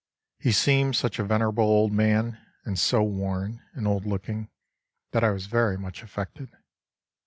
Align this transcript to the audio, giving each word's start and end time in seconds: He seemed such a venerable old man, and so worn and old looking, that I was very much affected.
He 0.39 0.51
seemed 0.51 0.95
such 0.95 1.19
a 1.19 1.23
venerable 1.23 1.63
old 1.63 1.91
man, 1.93 2.43
and 2.65 2.79
so 2.79 3.03
worn 3.03 3.61
and 3.75 3.85
old 3.85 4.03
looking, 4.07 4.49
that 5.11 5.23
I 5.23 5.29
was 5.29 5.45
very 5.45 5.77
much 5.77 6.01
affected. 6.01 6.49